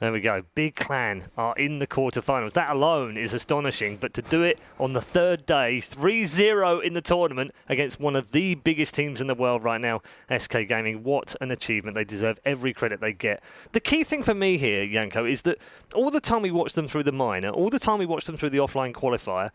[0.00, 0.44] There we go.
[0.54, 2.52] Big Clan are in the quarterfinals.
[2.52, 6.92] That alone is astonishing, but to do it on the third day, 3 0 in
[6.92, 10.00] the tournament against one of the biggest teams in the world right now,
[10.36, 11.96] SK Gaming, what an achievement.
[11.96, 13.42] They deserve every credit they get.
[13.72, 15.58] The key thing for me here, Yanko, is that
[15.96, 18.36] all the time we watched them through the minor, all the time we watched them
[18.36, 19.50] through the offline qualifier,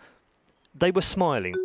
[0.76, 1.56] they were smiling.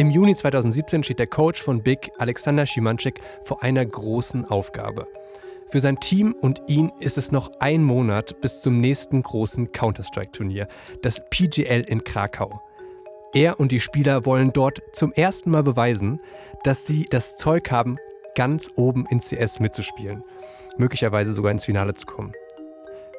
[0.00, 5.06] Im Juni 2017 steht der Coach von Big, Alexander Schimanczyk, vor einer großen Aufgabe.
[5.68, 10.68] Für sein Team und ihn ist es noch ein Monat bis zum nächsten großen Counter-Strike-Turnier,
[11.02, 12.62] das PGL in Krakau.
[13.34, 16.18] Er und die Spieler wollen dort zum ersten Mal beweisen,
[16.64, 17.98] dass sie das Zeug haben,
[18.34, 20.24] ganz oben in CS mitzuspielen,
[20.78, 22.32] möglicherweise sogar ins Finale zu kommen.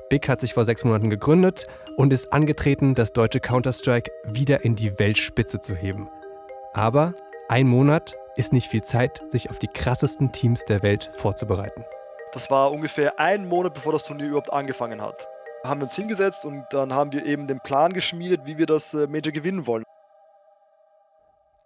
[0.10, 1.68] Big hat sich vor sechs Monaten gegründet
[1.98, 6.10] und ist angetreten, das deutsche Counter-Strike wieder in die Weltspitze zu heben.
[6.74, 7.14] Aber
[7.50, 11.84] ein Monat ist nicht viel Zeit, sich auf die krassesten Teams der Welt vorzubereiten.
[12.32, 15.28] Das war ungefähr ein Monat, bevor das Turnier überhaupt angefangen hat.
[15.66, 18.94] Haben wir uns hingesetzt und dann haben wir eben den Plan geschmiedet, wie wir das
[18.94, 19.84] äh, Major gewinnen wollen.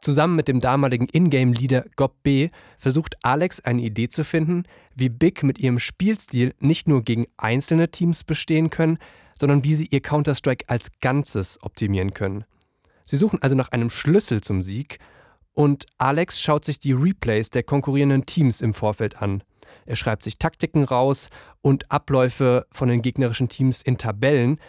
[0.02, 4.64] Zusammen mit dem damaligen Ingame-Leader Gob B versucht Alex eine Idee zu finden,
[4.96, 8.98] wie Big mit ihrem Spielstil nicht nur gegen einzelne Teams bestehen können,
[9.40, 12.46] sondern wie sie ihr Counter-Strike als Ganzes optimieren können.
[13.06, 15.00] Sie suchen also nach einem Schlüssel zum Sieg
[15.54, 19.44] und Alex schaut sich die Replays der konkurrierenden Teams im Vorfeld an.
[19.86, 21.30] Er schreibt sich Taktiken raus
[21.62, 24.60] und Abläufe von den gegnerischen Teams in Tabellen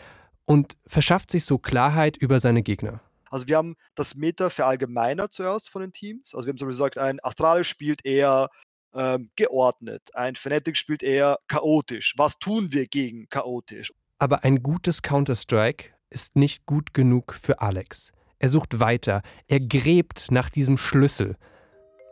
[0.45, 3.01] und verschafft sich so Klarheit über seine Gegner.
[3.31, 6.35] Also wir haben das Meta verallgemeinert zuerst von den Teams.
[6.35, 8.49] Also wir haben zum Beispiel gesagt, ein Astralis spielt eher
[8.95, 12.15] ähm, geordnet, ein Fnatic spielt eher chaotisch.
[12.17, 13.93] Was tun wir gegen chaotisch?
[14.19, 18.13] Aber ein gutes Counter-Strike ist nicht gut genug für Alex.
[18.39, 21.37] Er sucht weiter, er gräbt nach diesem Schlüssel.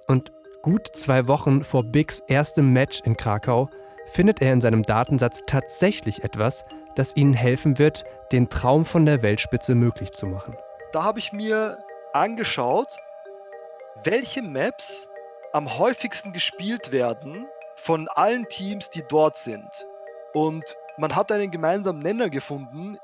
[0.06, 3.69] Und gut zwei Wochen vor Bigs erstem Match in Krakau
[4.06, 6.64] findet er in seinem Datensatz tatsächlich etwas,
[6.97, 10.56] das ihnen helfen wird, den Traum von der Weltspitze möglich zu machen.
[10.92, 11.79] Da habe ich mir
[12.12, 12.96] angeschaut,
[14.05, 15.08] welche Maps
[15.52, 17.46] am häufigsten gespielt werden
[17.77, 19.86] von allen Teams, die dort sind.
[20.33, 22.98] Und man hat einen gemeinsamen Nenner gefunden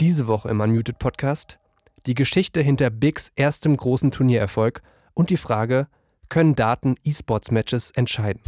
[0.00, 1.58] diese Woche im Unmuted Podcast
[2.06, 4.82] die Geschichte hinter Bigs erstem großen Turniererfolg
[5.14, 5.86] und die Frage,
[6.28, 8.42] können Daten E-Sports-Matches entscheiden?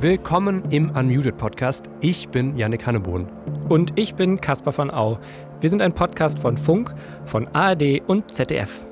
[0.00, 1.86] Willkommen im Unmuted Podcast.
[2.00, 3.26] Ich bin Yannick Hannebohn.
[3.68, 5.18] Und ich bin Caspar von Au.
[5.60, 6.94] Wir sind ein Podcast von Funk,
[7.24, 8.86] von ARD und ZDF.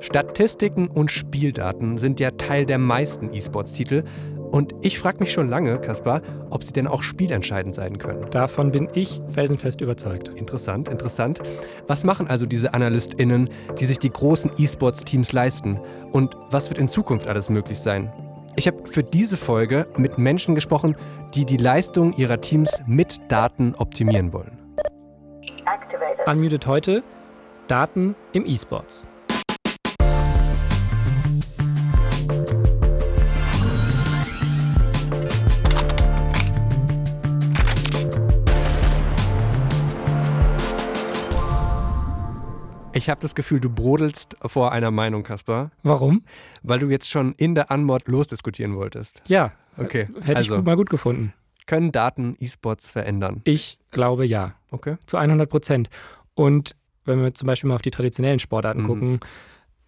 [0.00, 4.04] Statistiken und Spieldaten sind ja Teil der meisten E-Sports-Titel
[4.50, 8.26] und ich frage mich schon lange, Kaspar, ob sie denn auch spielentscheidend sein können.
[8.30, 10.28] Davon bin ich felsenfest überzeugt.
[10.28, 11.40] Interessant, interessant.
[11.86, 13.48] Was machen also diese AnalystInnen,
[13.78, 15.78] die sich die großen E-Sports-Teams leisten?
[16.12, 18.12] Und was wird in Zukunft alles möglich sein?
[18.56, 20.96] Ich habe für diese Folge mit Menschen gesprochen,
[21.34, 24.58] die die Leistung ihrer Teams mit Daten optimieren wollen.
[26.26, 27.02] Unmuted heute
[27.68, 29.06] Daten im E-Sports.
[43.08, 45.70] Ich habe das Gefühl, du brodelst vor einer Meinung, Kaspar.
[45.82, 46.24] Warum?
[46.62, 49.22] Weil du jetzt schon in der Anmod losdiskutieren wolltest.
[49.28, 49.52] Ja.
[49.78, 50.08] Okay.
[50.20, 51.32] Hätte also, ich mal gut gefunden.
[51.64, 53.40] Können Daten E-Sports verändern?
[53.44, 54.56] Ich glaube ja.
[54.70, 54.98] Okay.
[55.06, 55.88] Zu 100 Prozent.
[56.34, 56.76] Und
[57.06, 58.86] wenn wir zum Beispiel mal auf die traditionellen Sportarten mhm.
[58.86, 59.20] gucken,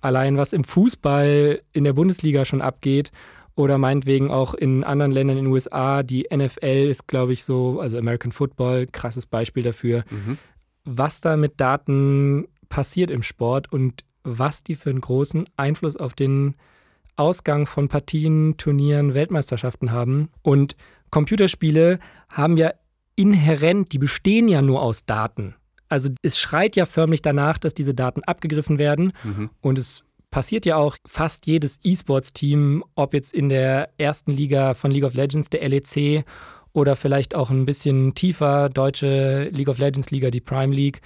[0.00, 3.12] allein was im Fußball in der Bundesliga schon abgeht
[3.54, 7.80] oder meinetwegen auch in anderen Ländern in den USA, die NFL ist, glaube ich, so,
[7.80, 10.04] also American Football, krasses Beispiel dafür.
[10.08, 10.38] Mhm.
[10.86, 16.14] Was da mit Daten passiert im Sport und was die für einen großen Einfluss auf
[16.14, 16.54] den
[17.16, 20.30] Ausgang von Partien, Turnieren, Weltmeisterschaften haben.
[20.40, 20.76] Und
[21.10, 21.98] Computerspiele
[22.30, 22.72] haben ja
[23.16, 25.54] inhärent, die bestehen ja nur aus Daten.
[25.90, 29.12] Also es schreit ja förmlich danach, dass diese Daten abgegriffen werden.
[29.24, 29.50] Mhm.
[29.60, 34.90] Und es passiert ja auch fast jedes E-Sports-Team, ob jetzt in der ersten Liga von
[34.90, 36.24] League of Legends, der LEC,
[36.72, 41.00] oder vielleicht auch ein bisschen tiefer, deutsche League of Legends Liga, die Prime League,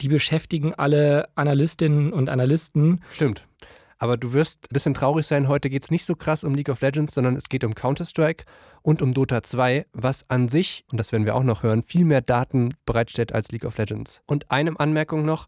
[0.00, 3.02] die beschäftigen alle Analystinnen und Analysten.
[3.12, 3.46] Stimmt.
[3.98, 6.70] Aber du wirst ein bisschen traurig sein, heute geht es nicht so krass um League
[6.70, 8.46] of Legends, sondern es geht um Counter-Strike
[8.80, 12.06] und um Dota 2, was an sich, und das werden wir auch noch hören, viel
[12.06, 14.22] mehr Daten bereitstellt als League of Legends.
[14.26, 15.46] Und eine Anmerkung noch,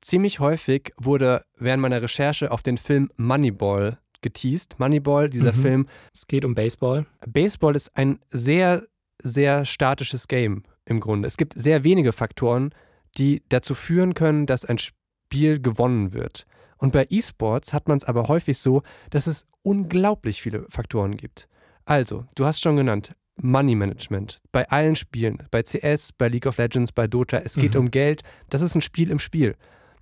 [0.00, 4.78] ziemlich häufig wurde während meiner Recherche auf den Film Moneyball geteased.
[4.78, 5.62] Moneyball, dieser mhm.
[5.62, 5.88] Film.
[6.14, 7.06] Es geht um Baseball.
[7.26, 8.84] Baseball ist ein sehr,
[9.22, 11.26] sehr statisches Game im Grunde.
[11.26, 12.72] Es gibt sehr wenige Faktoren,
[13.16, 16.46] die dazu führen können, dass ein Spiel gewonnen wird.
[16.76, 21.48] Und bei E-Sports hat man es aber häufig so, dass es unglaublich viele Faktoren gibt.
[21.84, 24.40] Also, du hast schon genannt, Money Management.
[24.52, 27.80] Bei allen Spielen, bei CS, bei League of Legends, bei Dota, es geht Mhm.
[27.80, 28.22] um Geld.
[28.50, 29.56] Das ist ein Spiel im Spiel.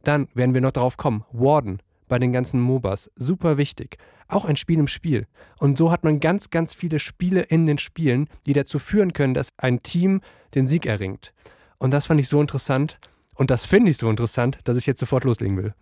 [0.04, 1.24] Dann werden wir noch darauf kommen.
[1.32, 3.10] Warden bei den ganzen MOBAs.
[3.16, 3.98] Super wichtig.
[4.28, 5.26] Auch ein Spiel im Spiel.
[5.58, 9.34] Und so hat man ganz, ganz viele Spiele in den Spielen, die dazu führen können,
[9.34, 10.20] dass ein Team
[10.54, 11.32] den Sieg erringt.
[11.78, 12.98] Und das fand ich so interessant.
[13.34, 15.74] Und das finde ich so interessant, dass ich jetzt sofort loslegen will.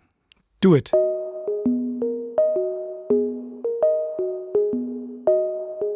[0.61, 0.91] Do it.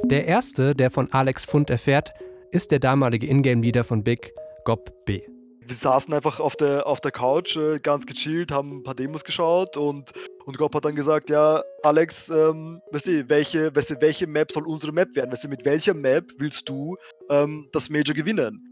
[0.05, 2.13] Der erste, der von Alex Fund erfährt,
[2.51, 5.21] ist der damalige Ingame-Leader von Big, Gob B.
[5.61, 9.23] Wir saßen einfach auf der, auf der Couch, äh, ganz gechillt, haben ein paar Demos
[9.23, 10.11] geschaut und,
[10.45, 14.51] und Gob hat dann gesagt, ja, Alex, ähm, weißt du, welche, weißt du, welche Map
[14.51, 15.31] soll unsere Map werden?
[15.31, 16.97] Weißt du, mit welcher Map willst du
[17.29, 18.68] ähm, das Major gewinnen?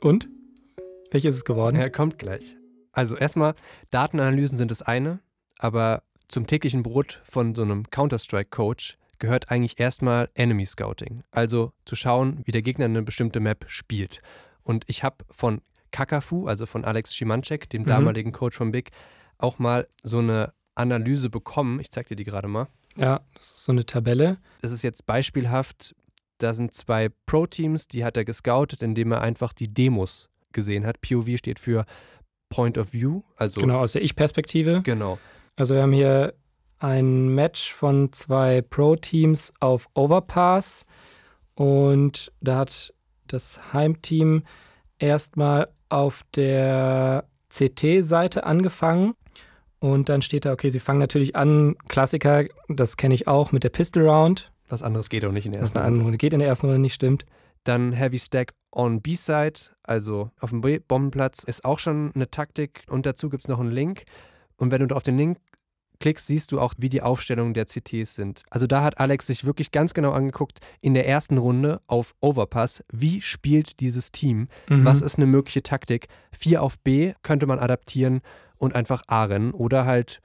[0.00, 0.28] Und?
[1.10, 1.76] Welches ist es geworden?
[1.76, 2.56] Er kommt gleich.
[2.92, 3.54] Also erstmal,
[3.90, 5.20] Datenanalysen sind das eine,
[5.58, 11.22] aber zum täglichen Brot von so einem Counter-Strike-Coach gehört eigentlich erstmal Enemy Scouting.
[11.30, 14.20] Also zu schauen, wie der Gegner eine bestimmte Map spielt.
[14.62, 15.62] Und ich habe von
[15.92, 17.86] Kakafu, also von Alex Schimanczek, dem Mhm.
[17.86, 18.90] damaligen Coach von Big,
[19.38, 21.80] auch mal so eine Analyse bekommen.
[21.80, 22.66] Ich zeig dir die gerade mal.
[22.98, 24.38] Ja, das ist so eine Tabelle.
[24.62, 25.94] Das ist jetzt beispielhaft,
[26.38, 31.00] da sind zwei Pro-Teams, die hat er gescoutet, indem er einfach die Demos gesehen hat.
[31.00, 31.84] POV steht für
[32.48, 34.82] Point of View, also Genau, aus der Ich-Perspektive.
[34.82, 35.18] genau.
[35.56, 36.34] Also wir haben hier
[36.78, 40.84] ein Match von zwei Pro-Teams auf Overpass
[41.54, 42.92] und da hat
[43.26, 44.42] das Heimteam
[44.98, 49.14] erstmal auf der CT-Seite angefangen
[49.78, 53.64] und dann steht da, okay, sie fangen natürlich an, Klassiker, das kenne ich auch, mit
[53.64, 56.18] der Pistol Round, Was anderes geht auch nicht in der was ersten eine andere Runde.
[56.18, 57.24] Geht in der ersten Runde nicht stimmt.
[57.64, 62.84] Dann Heavy Stack on B-Side, also auf dem Bombenplatz, ist auch schon eine Taktik.
[62.88, 64.04] Und dazu gibt es noch einen Link.
[64.56, 65.38] Und wenn du auf den Link
[65.98, 68.42] klickst, siehst du auch, wie die Aufstellungen der CTs sind.
[68.50, 72.84] Also da hat Alex sich wirklich ganz genau angeguckt, in der ersten Runde auf Overpass,
[72.92, 74.48] wie spielt dieses Team?
[74.68, 74.84] Mhm.
[74.84, 76.08] Was ist eine mögliche Taktik?
[76.38, 78.20] 4 auf B könnte man adaptieren
[78.58, 80.20] und einfach A rennen oder halt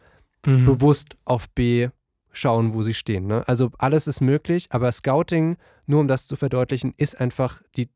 [0.45, 0.65] Mhm.
[0.65, 1.89] bewusst auf B
[2.31, 3.27] schauen, wo sie stehen.
[3.27, 3.47] Ne?
[3.47, 7.89] Also alles ist möglich, aber Scouting, nur um das zu verdeutlichen, ist einfach die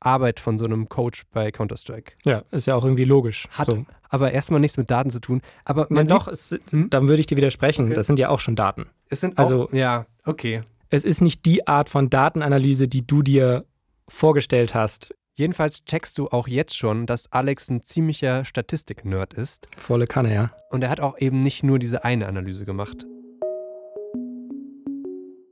[0.00, 2.14] Arbeit von so einem Coach bei Counter-Strike.
[2.24, 3.46] Ja, ist ja auch irgendwie logisch.
[3.52, 3.84] Hat so.
[4.08, 5.42] aber erstmal nichts mit Daten zu tun.
[5.64, 6.90] Aber Man man doch, es, Hm?
[6.90, 7.86] dann würde ich dir widersprechen.
[7.86, 7.94] Okay.
[7.94, 8.86] Das sind ja auch schon Daten.
[9.08, 10.62] es sind also- auch, ja, okay.
[10.90, 13.64] Es ist nicht die Art von Datenanalyse, die du dir
[14.08, 15.14] vorgestellt hast.
[15.34, 19.66] Jedenfalls checkst du auch jetzt schon, dass Alex ein ziemlicher Statistik-Nerd ist.
[19.78, 20.50] Volle Kanne, ja.
[20.70, 23.06] Und er hat auch eben nicht nur diese eine Analyse gemacht.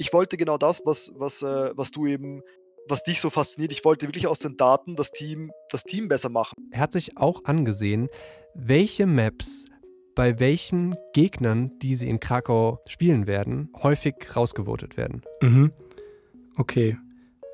[0.01, 2.41] Ich wollte genau das, was, was, äh, was du eben,
[2.89, 3.71] was dich so fasziniert.
[3.71, 6.55] Ich wollte wirklich aus den Daten das Team, das Team besser machen.
[6.71, 8.09] Er hat sich auch angesehen,
[8.55, 9.67] welche Maps
[10.15, 15.21] bei welchen Gegnern, die sie in Krakau spielen werden, häufig rausgevotet werden.
[15.43, 15.71] Mhm.
[16.57, 16.97] Okay.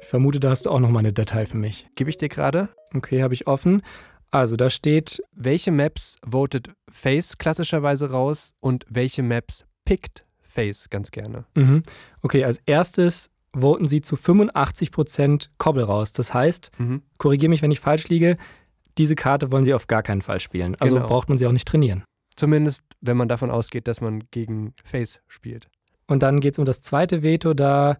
[0.00, 1.88] Ich vermute, da hast du auch noch mal eine Datei für mich.
[1.96, 2.68] Gebe ich dir gerade?
[2.94, 3.82] Okay, habe ich offen.
[4.30, 10.25] Also, da steht, Welche Maps votet Face klassischerweise raus und welche Maps pickt
[10.56, 11.44] Face ganz gerne?
[11.54, 11.82] mhm.
[12.22, 16.12] okay, als erstes voten sie zu 85% Kobbel raus.
[16.12, 17.02] Das heißt, Mhm.
[17.18, 18.36] korrigiere mich, wenn ich falsch liege,
[18.98, 20.74] diese Karte wollen sie auf gar keinen Fall spielen.
[20.78, 21.06] Also Genau.
[21.06, 22.04] braucht man sie auch nicht trainieren.
[22.36, 25.68] Zumindest, wenn man davon ausgeht, dass man gegen Face spielt.
[26.06, 27.54] Und dann geht es um das zweite Veto.
[27.54, 27.96] Da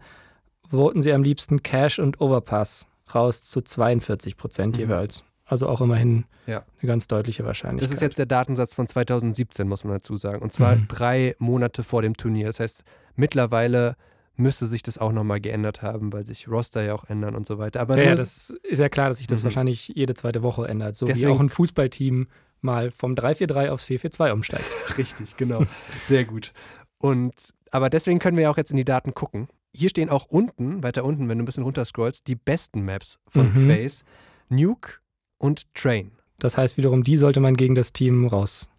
[0.69, 4.81] voten sie am liebsten Cash und Overpass raus zu 42 Prozent Mhm.
[4.83, 5.23] jeweils.
[5.47, 6.63] Also auch immerhin Ja.
[6.81, 7.89] eine ganz deutliche Wahrscheinlichkeit.
[7.89, 10.41] Das ist jetzt der Datensatz von 2017, muss man dazu sagen.
[10.41, 10.87] Und zwar Mhm.
[10.89, 12.47] drei Monate vor dem Turnier.
[12.47, 12.83] Das heißt,
[13.15, 13.95] mittlerweile
[14.35, 17.57] müsste sich das auch nochmal geändert haben, weil sich Roster ja auch ändern und so
[17.57, 17.79] weiter.
[17.79, 19.45] Aber ja, ja, das ist ja klar, dass sich das Mhm.
[19.45, 20.95] wahrscheinlich jede zweite Woche ändert.
[20.95, 22.27] So Deswegen- wie auch ein Fußballteam
[22.61, 24.65] mal vom 3-4-3 aufs 4-4-2 umsteigt.
[24.97, 25.63] Richtig, genau.
[26.07, 26.53] Sehr gut.
[26.99, 27.33] Und
[27.71, 29.47] aber deswegen können wir ja auch jetzt in die Daten gucken.
[29.73, 33.53] Hier stehen auch unten, weiter unten, wenn du ein bisschen runterscrollst, die besten Maps von
[33.53, 33.67] Mhm.
[33.69, 34.03] Face,
[34.49, 34.99] Nuke
[35.37, 36.11] und Train.
[36.39, 38.69] Das heißt wiederum, die sollte man gegen das Team raus.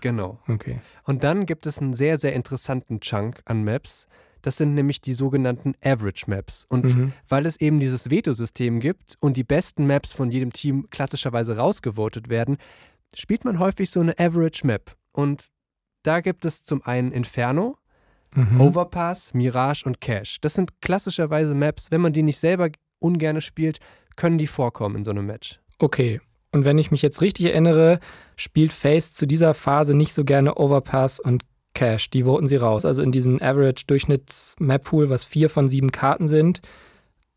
[0.00, 0.38] Genau.
[0.48, 0.80] Okay.
[1.04, 4.06] Und dann gibt es einen sehr, sehr interessanten Chunk an Maps.
[4.40, 6.64] Das sind nämlich die sogenannten Average Maps.
[6.68, 7.12] Und Mhm.
[7.28, 12.28] weil es eben dieses Veto-System gibt und die besten Maps von jedem Team klassischerweise rausgevotet
[12.28, 12.56] werden,
[13.14, 14.96] spielt man häufig so eine Average Map.
[15.12, 15.46] Und
[16.02, 17.76] da gibt es zum einen Inferno,
[18.34, 18.62] Mhm.
[18.62, 20.38] Overpass, Mirage und Cache.
[20.40, 23.78] Das sind klassischerweise Maps, wenn man die nicht selber ungerne spielt,
[24.16, 25.60] können die vorkommen in so einem Match.
[25.82, 26.20] Okay.
[26.52, 27.98] Und wenn ich mich jetzt richtig erinnere,
[28.36, 31.42] spielt Face zu dieser Phase nicht so gerne Overpass und
[31.74, 32.08] Cash.
[32.10, 32.84] Die voten sie raus.
[32.84, 36.60] Also in diesen Average-Durchschnitts-Map-Pool, was vier von sieben Karten sind,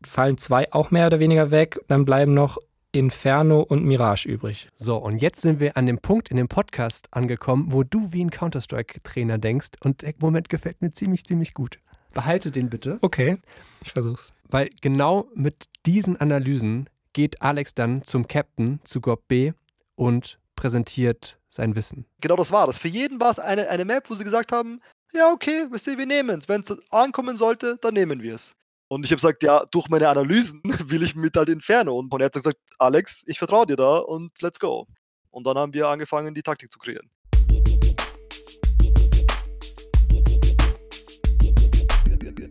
[0.04, 1.80] fallen zwei auch mehr oder weniger weg.
[1.88, 2.58] Dann bleiben noch
[2.92, 4.68] Inferno und Mirage übrig.
[4.74, 8.24] So, und jetzt sind wir an dem Punkt in dem Podcast angekommen, wo du wie
[8.24, 9.70] ein Counter-Strike-Trainer denkst.
[9.82, 11.80] Und der Moment gefällt mir ziemlich, ziemlich gut.
[12.14, 12.98] Behalte den bitte.
[13.00, 13.38] Okay,
[13.82, 14.34] ich versuch's.
[14.48, 19.54] Weil genau mit diesen Analysen geht Alex dann zum Captain, zu Gob B
[19.94, 22.04] und präsentiert sein Wissen.
[22.20, 22.78] Genau das war das.
[22.78, 24.82] Für jeden war es eine, eine Map, wo sie gesagt haben,
[25.14, 26.46] ja, okay, wisst ihr, wir nehmen es.
[26.46, 28.54] Wenn es ankommen sollte, dann nehmen wir es.
[28.88, 31.98] Und ich habe gesagt, ja, durch meine Analysen will ich mit halt Inferno.
[31.98, 34.86] Und er hat gesagt, Alex, ich vertraue dir da und let's go.
[35.30, 37.10] Und dann haben wir angefangen, die Taktik zu kreieren.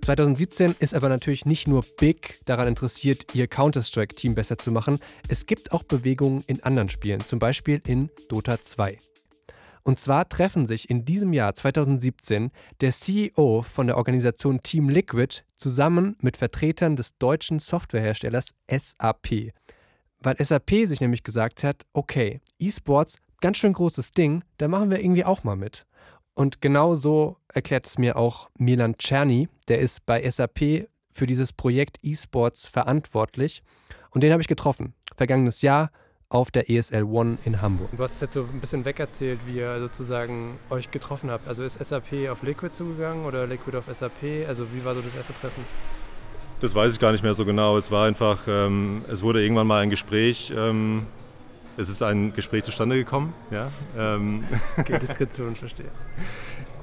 [0.02, 5.00] 2017 ist aber natürlich nicht nur Big daran interessiert, ihr Counter-Strike-Team besser zu machen.
[5.28, 8.98] Es gibt auch Bewegungen in anderen Spielen, zum Beispiel in Dota 2.
[9.84, 12.50] Und zwar treffen sich in diesem Jahr 2017
[12.82, 19.54] der CEO von der Organisation Team Liquid zusammen mit Vertretern des deutschen Softwareherstellers SAP.
[20.20, 25.00] Weil SAP sich nämlich gesagt hat, okay, E-Sports, ganz schön großes Ding, da machen wir
[25.00, 25.86] irgendwie auch mal mit.
[26.36, 31.54] Und genau so erklärt es mir auch Milan Czerny, der ist bei SAP für dieses
[31.54, 33.64] Projekt eSports verantwortlich.
[34.12, 35.92] Und den habe ich getroffen, vergangenes Jahr
[36.28, 37.90] auf der ESL One in Hamburg.
[37.96, 41.48] Du hast jetzt so ein bisschen wegerzählt, wie ihr sozusagen euch getroffen habt.
[41.48, 44.46] Also ist SAP auf Liquid zugegangen oder Liquid auf SAP?
[44.46, 45.64] Also wie war so das erste Treffen?
[46.60, 47.78] Das weiß ich gar nicht mehr so genau.
[47.78, 51.06] Es war einfach, ähm, es wurde irgendwann mal ein Gespräch ähm,
[51.78, 53.34] es ist ein Gespräch zustande gekommen.
[53.52, 54.44] Ja, ähm.
[54.78, 55.92] okay, Diskretion, verstehe.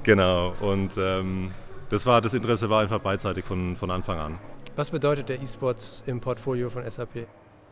[0.03, 1.51] Genau, und ähm,
[1.89, 4.39] das, war, das Interesse war einfach beidseitig von, von Anfang an.
[4.75, 7.27] Was bedeutet der E-Sports im Portfolio von SAP?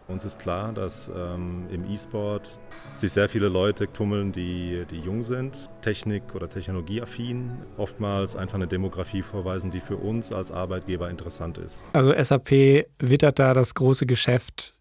[0.07, 2.59] Uns ist klar, dass ähm, im E-Sport
[2.95, 8.67] sich sehr viele Leute tummeln, die, die jung sind, Technik- oder Technologieaffin, oftmals einfach eine
[8.67, 11.83] Demografie vorweisen, die für uns als Arbeitgeber interessant ist.
[11.93, 14.73] Also SAP wittert da das große Geschäft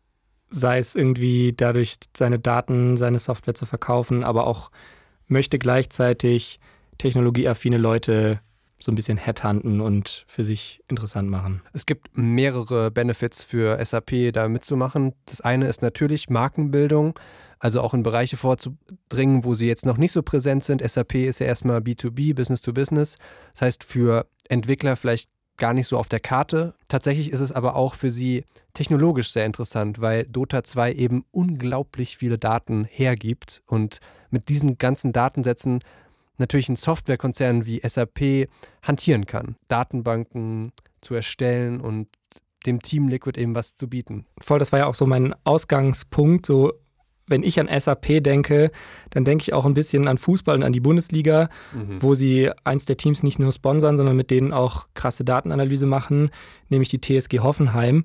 [0.51, 4.71] sei es irgendwie dadurch, seine Daten, seine Software zu verkaufen, aber auch
[5.27, 6.61] möchte gleichzeitig
[6.99, 8.41] technologieaffine Leute
[8.79, 11.63] so ein bisschen headhunten und für sich interessant machen.
[11.73, 15.15] Es gibt mehrere Benefits für SAP, da mitzumachen.
[15.27, 17.19] Das eine ist natürlich Markenbildung,
[17.59, 20.83] also auch in Bereiche vorzudringen, wo sie jetzt noch nicht so präsent sind.
[20.83, 23.17] SAP ist ja erstmal B2B, Business to Business.
[23.53, 26.75] Das heißt, für Entwickler vielleicht gar nicht so auf der Karte.
[26.89, 32.17] Tatsächlich ist es aber auch für sie technologisch sehr interessant, weil Dota 2 eben unglaublich
[32.17, 34.01] viele Daten hergibt und
[34.31, 35.81] mit diesen ganzen Datensätzen
[36.39, 38.49] natürlich ein Softwarekonzern wie SAP
[38.83, 42.09] hantieren kann, Datenbanken zu erstellen und
[42.67, 44.27] dem Team Liquid eben was zu bieten.
[44.41, 46.73] Voll, das war ja auch so mein Ausgangspunkt, so
[47.31, 48.73] wenn ich an SAP denke,
[49.11, 52.03] dann denke ich auch ein bisschen an Fußball und an die Bundesliga, mhm.
[52.03, 56.31] wo sie eins der Teams nicht nur sponsern, sondern mit denen auch krasse Datenanalyse machen,
[56.69, 58.05] nämlich die TSG Hoffenheim.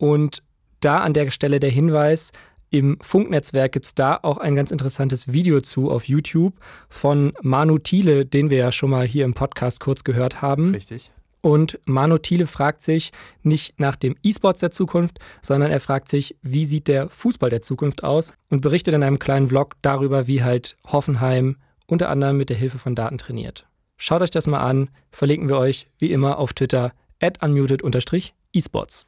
[0.00, 0.42] Und
[0.80, 2.32] da an der Stelle der Hinweis,
[2.70, 6.54] im Funknetzwerk gibt es da auch ein ganz interessantes Video zu auf YouTube
[6.88, 10.72] von Manu Thiele, den wir ja schon mal hier im Podcast kurz gehört haben.
[10.72, 11.12] Richtig.
[11.42, 16.34] Und Manu Thiele fragt sich nicht nach dem E-Sports der Zukunft, sondern er fragt sich,
[16.40, 20.42] wie sieht der Fußball der Zukunft aus und berichtet in einem kleinen Vlog darüber, wie
[20.42, 23.66] halt Hoffenheim unter anderem mit der Hilfe von Daten trainiert.
[23.98, 29.06] Schaut euch das mal an, verlinken wir euch wie immer auf Twitter at unmuted-esports.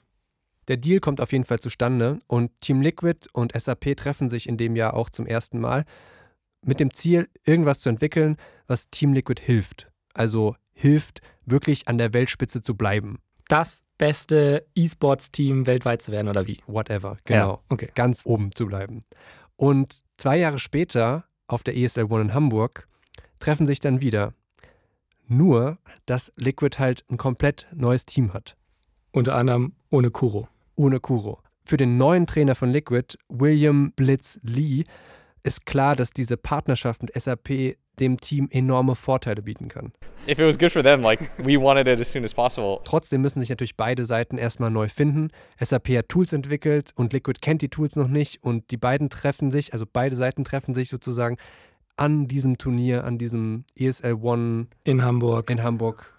[0.68, 4.56] Der Deal kommt auf jeden Fall zustande und Team Liquid und SAP treffen sich in
[4.56, 5.84] dem Jahr auch zum ersten Mal
[6.64, 9.90] mit dem Ziel, irgendwas zu entwickeln, was Team Liquid hilft.
[10.14, 13.18] Also hilft, wirklich an der Weltspitze zu bleiben.
[13.48, 16.60] Das beste E-Sports-Team weltweit zu werden, oder wie?
[16.66, 17.54] Whatever, genau.
[17.54, 17.88] Ja, okay.
[17.94, 19.04] Ganz oben zu bleiben.
[19.56, 22.88] Und zwei Jahre später, auf der ESL One in Hamburg,
[23.40, 24.32] treffen sich dann wieder.
[25.28, 28.56] Nur, dass Liquid halt ein komplett neues Team hat.
[29.10, 30.48] Unter anderem ohne Kuro.
[30.74, 31.40] Ohne Kuro.
[31.64, 34.84] Für den neuen Trainer von Liquid, William Blitz Lee,
[35.42, 39.92] ist klar, dass diese Partnerschaft mit SAP dem Team enorme Vorteile bieten kann.
[40.26, 42.78] If it was good for them, like we wanted it as soon as possible.
[42.84, 45.28] Trotzdem müssen sich natürlich beide Seiten erstmal neu finden.
[45.60, 49.50] SAP hat Tools entwickelt und Liquid kennt die Tools noch nicht und die beiden treffen
[49.50, 51.36] sich, also beide Seiten treffen sich sozusagen
[51.96, 55.50] an diesem Turnier, an diesem ESL One in Hamburg.
[55.50, 56.12] In Hamburg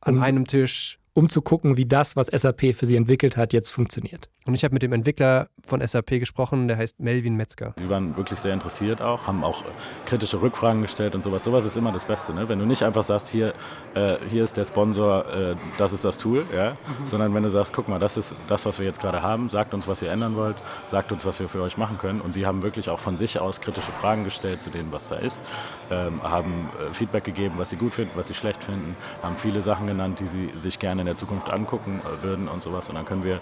[0.00, 3.52] an um, einem Tisch um zu gucken, wie das, was SAP für sie entwickelt hat,
[3.52, 4.28] jetzt funktioniert.
[4.46, 7.72] Und ich habe mit dem Entwickler von SAP gesprochen, der heißt Melvin Metzger.
[7.78, 9.64] Sie waren wirklich sehr interessiert auch, haben auch
[10.04, 11.44] kritische Rückfragen gestellt und sowas.
[11.44, 12.48] Sowas ist immer das Beste, ne?
[12.48, 13.54] wenn du nicht einfach sagst, hier,
[13.94, 16.72] äh, hier ist der Sponsor, äh, das ist das Tool, ja?
[16.72, 17.06] Mhm.
[17.06, 19.72] sondern wenn du sagst, guck mal, das ist das, was wir jetzt gerade haben, sagt
[19.72, 20.56] uns, was ihr ändern wollt,
[20.88, 22.20] sagt uns, was wir für euch machen können.
[22.20, 25.16] Und sie haben wirklich auch von sich aus kritische Fragen gestellt zu dem, was da
[25.16, 25.44] ist,
[25.90, 29.62] ähm, haben äh, Feedback gegeben, was sie gut finden, was sie schlecht finden, haben viele
[29.62, 32.88] Sachen genannt, die sie sich gerne in der Zukunft angucken äh, würden und sowas.
[32.88, 33.40] Und dann können wir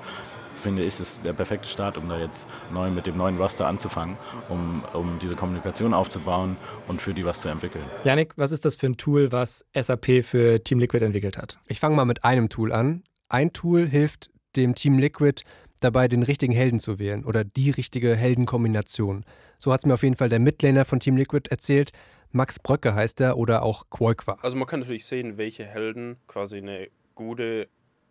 [0.63, 4.17] finde ich, ist der perfekte Start, um da jetzt neu mit dem neuen Roster anzufangen,
[4.49, 6.57] um, um diese Kommunikation aufzubauen
[6.89, 7.85] und für die was zu entwickeln.
[8.05, 11.59] Janik, was ist das für ein Tool, was SAP für Team Liquid entwickelt hat?
[11.67, 13.03] Ich fange mal mit einem Tool an.
[13.29, 15.43] Ein Tool hilft dem Team Liquid
[15.81, 19.25] dabei, den richtigen Helden zu wählen oder die richtige Heldenkombination.
[19.59, 21.91] So hat es mir auf jeden Fall der Midlaner von Team Liquid erzählt.
[22.31, 24.39] Max Bröcke heißt er oder auch Quoiqua.
[24.43, 27.69] Also man kann natürlich sehen, welche Helden quasi eine gute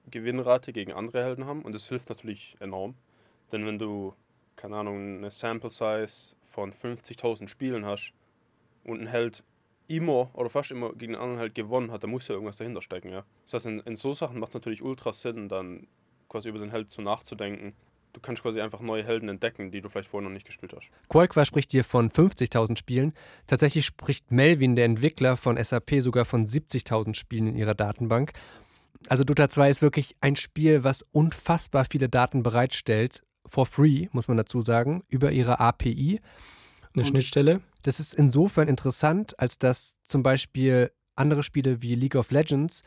[0.10, 2.96] Gewinnrate gegen andere Helden haben und das hilft natürlich enorm.
[3.52, 4.14] Denn wenn du,
[4.56, 8.14] keine Ahnung, eine Sample Size von 50.000 Spielen hast
[8.84, 9.44] und ein Held
[9.88, 12.82] immer oder fast immer gegen einen anderen Held gewonnen hat, dann muss ja irgendwas dahinter
[12.82, 13.26] stecken, ja.
[13.44, 15.88] Das heißt, in, in so Sachen macht es natürlich ultra Sinn, dann
[16.30, 17.74] quasi über den Held zu nachzudenken.
[18.14, 20.92] Du kannst quasi einfach neue Helden entdecken, die du vielleicht vorher noch nicht gespielt hast.
[21.08, 23.14] Qualqua spricht hier von 50.000 Spielen.
[23.48, 28.34] Tatsächlich spricht Melvin, der Entwickler von SAP, sogar von 70.000 Spielen in ihrer Datenbank.
[29.10, 34.28] Also Dota 2 ist wirklich ein Spiel, was unfassbar viele Daten bereitstellt, for free, muss
[34.28, 36.22] man dazu sagen, über ihre API.
[36.94, 37.62] Eine Schnittstelle.
[37.84, 42.82] Das ist insofern interessant, als dass zum Beispiel andere Spiele wie League of Legends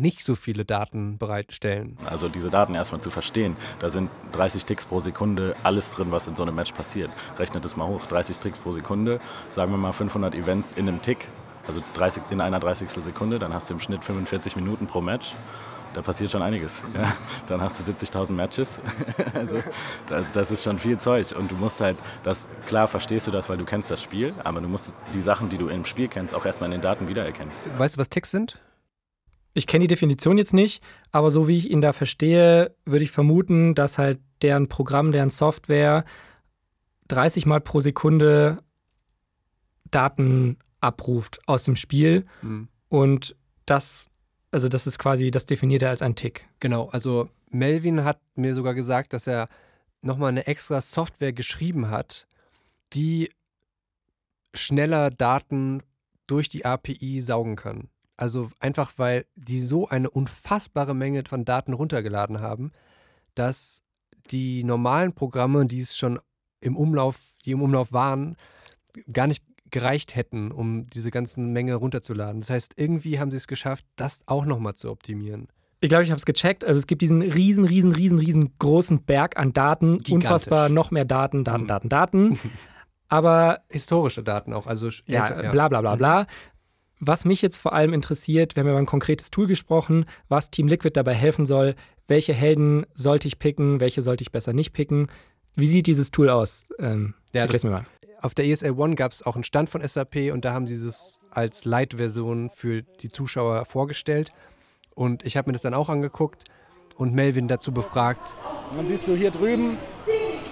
[0.00, 1.98] nicht so viele Daten bereitstellen.
[2.06, 3.56] Also diese Daten erstmal zu verstehen.
[3.78, 7.10] Da sind 30 Ticks pro Sekunde alles drin, was in so einem Match passiert.
[7.38, 8.06] Rechnet es mal hoch.
[8.06, 11.28] 30 Ticks pro Sekunde, sagen wir mal 500 Events in einem Tick,
[11.66, 12.90] also 30, in einer 30.
[12.90, 15.34] Sekunde, dann hast du im Schnitt 45 Minuten pro Match.
[15.92, 16.84] Da passiert schon einiges.
[16.94, 17.16] Ja.
[17.46, 18.80] Dann hast du 70.000 Matches.
[19.34, 19.62] also
[20.32, 21.32] das ist schon viel Zeug.
[21.36, 24.60] Und du musst halt, das, klar verstehst du das, weil du kennst das Spiel, aber
[24.60, 27.52] du musst die Sachen, die du im Spiel kennst, auch erstmal in den Daten wiedererkennen.
[27.76, 28.60] Weißt du, was Ticks sind?
[29.52, 33.10] Ich kenne die Definition jetzt nicht, aber so wie ich ihn da verstehe, würde ich
[33.10, 36.04] vermuten, dass halt deren Programm, deren Software
[37.08, 38.58] 30 Mal pro Sekunde
[39.90, 42.26] Daten abruft aus dem Spiel.
[42.42, 42.68] Mhm.
[42.88, 44.10] Und das,
[44.50, 46.48] also das ist quasi, das definiert er als ein Tick.
[46.60, 49.48] Genau, also Melvin hat mir sogar gesagt, dass er
[50.02, 52.26] nochmal eine extra Software geschrieben hat,
[52.92, 53.30] die
[54.54, 55.82] schneller Daten
[56.26, 57.88] durch die API saugen kann.
[58.16, 62.72] Also einfach, weil die so eine unfassbare Menge von Daten runtergeladen haben,
[63.34, 63.82] dass
[64.30, 66.20] die normalen Programme, die es schon
[66.60, 68.36] im Umlauf, die im Umlauf waren,
[69.12, 72.40] gar nicht gereicht hätten, um diese ganzen Menge runterzuladen.
[72.40, 75.48] Das heißt, irgendwie haben sie es geschafft, das auch nochmal zu optimieren.
[75.80, 76.64] Ich glaube, ich habe es gecheckt.
[76.64, 79.98] Also es gibt diesen riesen, riesen, riesen, riesen großen Berg an Daten.
[79.98, 80.12] Gigantisch.
[80.14, 81.68] Unfassbar noch mehr Daten, Daten, mhm.
[81.68, 82.38] Daten, Daten.
[83.08, 86.26] Aber historische Daten auch, also ja, ja, bla bla bla bla.
[87.00, 90.68] Was mich jetzt vor allem interessiert, wir haben über ein konkretes Tool gesprochen, was Team
[90.68, 91.74] Liquid dabei helfen soll.
[92.06, 95.08] Welche Helden sollte ich picken, welche sollte ich besser nicht picken?
[95.56, 96.66] Wie sieht dieses Tool aus?
[96.78, 97.86] Ähm, ja, das, mir mal.
[98.20, 100.74] Auf der ESL One gab es auch einen Stand von SAP und da haben sie
[100.74, 104.32] es als Light-Version für die Zuschauer vorgestellt.
[104.94, 106.44] Und ich habe mir das dann auch angeguckt
[106.96, 108.34] und Melvin dazu befragt.
[108.74, 109.78] dann siehst du hier drüben,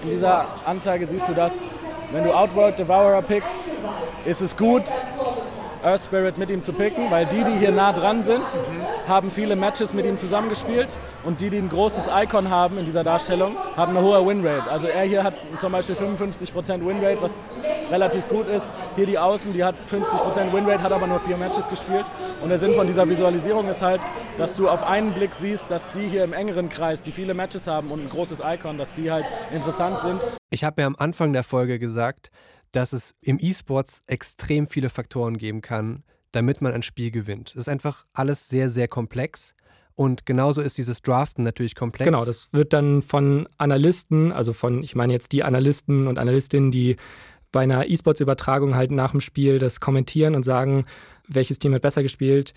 [0.03, 1.67] in dieser Anzeige siehst du das,
[2.13, 3.73] wenn du Outworld Devourer pickst,
[4.25, 4.85] ist es gut,
[5.83, 8.43] Earth Spirit mit ihm zu picken, weil die, die hier nah dran sind,
[9.07, 13.05] haben viele Matches mit ihm zusammengespielt und die, die ein großes Icon haben in dieser
[13.05, 14.71] Darstellung, haben eine hohe Winrate.
[14.71, 17.33] Also er hier hat zum Beispiel 55% Winrate, was
[17.91, 18.71] relativ gut ist.
[18.97, 22.05] Hier die Außen, die hat 50% Winrate, hat aber nur vier Matches gespielt.
[22.43, 24.01] Und der Sinn von dieser Visualisierung ist halt,
[24.37, 27.67] dass du auf einen Blick siehst, dass die hier im engeren Kreis, die viele Matches
[27.67, 30.21] haben und ein großes Icon, dass die halt interessant sind.
[30.51, 32.31] Ich habe ja am Anfang der Folge gesagt,
[32.73, 36.03] dass es im E-Sports extrem viele Faktoren geben kann,
[36.33, 37.51] damit man ein Spiel gewinnt.
[37.51, 39.55] Es ist einfach alles sehr, sehr komplex.
[39.95, 42.07] Und genauso ist dieses Draften natürlich komplex.
[42.07, 46.71] Genau, das wird dann von Analysten, also von, ich meine jetzt die Analysten und Analystinnen,
[46.71, 46.97] die
[47.51, 50.85] bei einer E-Sports-Übertragung halt nach dem Spiel das kommentieren und sagen,
[51.27, 52.55] welches Team hat besser gespielt,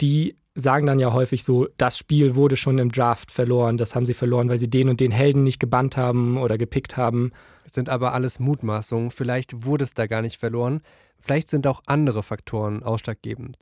[0.00, 4.06] die sagen dann ja häufig so, das Spiel wurde schon im Draft verloren, das haben
[4.06, 7.32] sie verloren, weil sie den und den Helden nicht gebannt haben oder gepickt haben.
[7.74, 10.80] Sind aber alles Mutmaßungen, vielleicht wurde es da gar nicht verloren,
[11.18, 13.56] vielleicht sind auch andere Faktoren ausschlaggebend.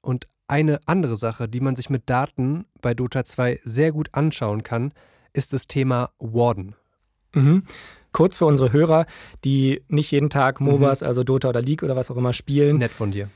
[0.00, 4.62] Und eine andere Sache, die man sich mit Daten bei Dota 2 sehr gut anschauen
[4.62, 4.92] kann,
[5.32, 6.76] ist das Thema Warden.
[7.34, 7.64] Mhm.
[8.12, 9.04] Kurz für unsere Hörer,
[9.44, 11.08] die nicht jeden Tag MOBAs, mhm.
[11.08, 12.78] also Dota oder League oder was auch immer spielen.
[12.78, 13.30] Nett von dir.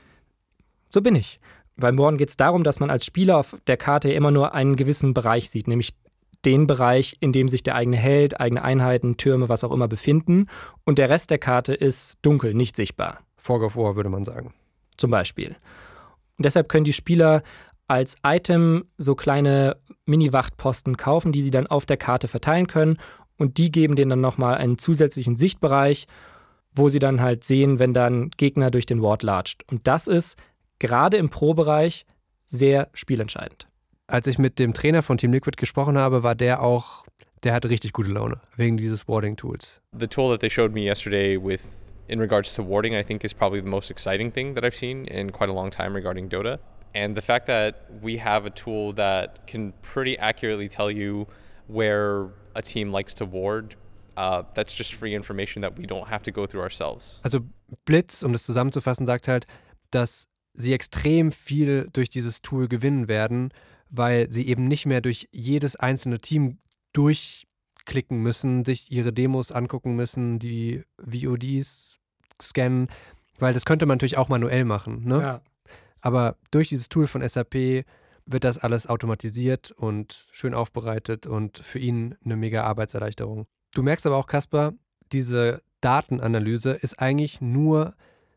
[0.89, 1.41] So bin ich.
[1.75, 4.77] Beim Morden geht es darum, dass man als Spieler auf der Karte immer nur einen
[4.77, 5.93] gewissen Bereich sieht, nämlich
[6.45, 10.47] den Bereich, in dem sich der eigene Held, eigene Einheiten, Türme, was auch immer befinden.
[10.85, 13.19] Und der Rest der Karte ist dunkel, nicht sichtbar.
[13.37, 14.53] Fog of War würde man sagen.
[14.97, 15.55] Zum Beispiel.
[16.37, 17.43] Und deshalb können die Spieler
[17.87, 22.97] als Item so kleine Mini-Wachtposten kaufen, die sie dann auf der Karte verteilen können.
[23.37, 26.07] Und die geben denen dann nochmal einen zusätzlichen Sichtbereich,
[26.73, 29.63] wo sie dann halt sehen, wenn dann Gegner durch den Ward latscht.
[29.69, 30.37] Und das ist
[30.79, 32.05] gerade im Pro-Bereich
[32.45, 33.67] sehr spielentscheidend.
[34.11, 37.05] Als ich mit dem Trainer von Team Liquid gesprochen habe, war der auch
[37.43, 39.81] der hat richtig gute Laune wegen dieses Warding-Tools.
[39.97, 41.61] The tool that they showed me yesterday with
[42.07, 45.05] in regards to warding, I think is probably the most exciting thing that I've seen
[45.05, 46.59] in quite a long time regarding Dota.
[46.93, 51.25] And the fact that we have a tool that can pretty accurately tell you
[51.67, 53.75] where a team likes to ward,
[54.17, 57.21] uh, that's just free information that we don't have to go through ourselves.
[57.23, 57.39] Also
[57.85, 59.45] Blitz, um das zusammenzufassen, sagt halt,
[59.89, 63.53] dass sie extrem viel durch dieses Tool gewinnen werden,
[63.91, 66.57] weil sie eben nicht mehr durch jedes einzelne Team
[66.93, 71.99] durchklicken müssen, sich ihre Demos angucken müssen, die VODs
[72.41, 72.87] scannen,
[73.37, 75.03] weil das könnte man natürlich auch manuell machen.
[75.05, 75.21] Ne?
[75.21, 75.41] Ja.
[75.99, 77.85] Aber durch dieses Tool von SAP
[78.25, 83.45] wird das alles automatisiert und schön aufbereitet und für ihn eine mega Arbeitserleichterung.
[83.73, 84.73] Du merkst aber auch, Kasper,
[85.11, 87.95] diese Datenanalyse ist eigentlich nur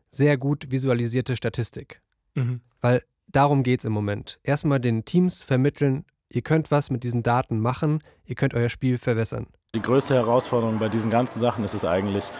[0.09, 2.01] sehr gut visualisierte Statistik.
[2.33, 2.61] Mhm.
[2.81, 4.39] Weil darum geht es im Moment.
[4.43, 8.97] Erstmal den Teams vermitteln, ihr könnt was mit diesen Daten machen, ihr könnt euer Spiel
[8.97, 9.47] verwässern.
[9.75, 12.31] Die größte Herausforderung bei diesen ganzen Sachen ist es eigentlich,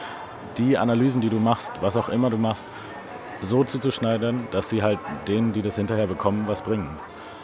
[0.58, 2.65] die Analysen, die du machst, was auch immer du machst,
[3.41, 6.98] so zuzuschneidern, dass sie halt denen, die das hinterher bekommen, was bringen.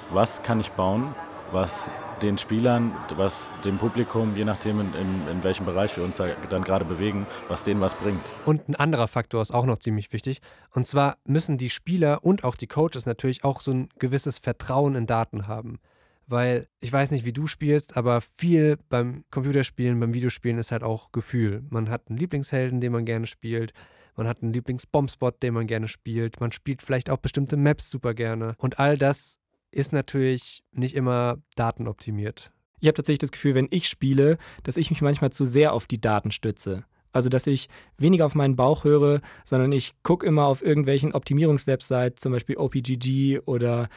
[0.10, 1.14] Was kann ich bauen,
[1.52, 1.90] was
[2.22, 6.28] den Spielern, was dem Publikum, je nachdem in, in, in welchem Bereich wir uns da
[6.50, 8.34] dann gerade bewegen, was denen was bringt.
[8.46, 10.42] Und ein anderer Faktor ist auch noch ziemlich wichtig.
[10.72, 14.96] Und zwar müssen die Spieler und auch die Coaches natürlich auch so ein gewisses Vertrauen
[14.96, 15.80] in Daten haben.
[16.28, 20.84] Weil ich weiß nicht, wie du spielst, aber viel beim Computerspielen, beim Videospielen ist halt
[20.84, 21.66] auch Gefühl.
[21.70, 23.74] Man hat einen Lieblingshelden, den man gerne spielt.
[24.16, 26.40] Man hat einen Lieblingsbombspot, den man gerne spielt.
[26.40, 28.56] Man spielt vielleicht auch bestimmte Maps super gerne.
[28.58, 29.41] Und all das
[29.72, 32.52] ist natürlich nicht immer datenoptimiert.
[32.80, 35.88] Ich habe tatsächlich das Gefühl, wenn ich spiele, dass ich mich manchmal zu sehr auf
[35.88, 36.84] die Daten stütze.
[37.14, 42.22] Also, dass ich weniger auf meinen Bauch höre, sondern ich gucke immer auf irgendwelchen Optimierungswebsites,
[42.22, 43.90] zum Beispiel OPGG oder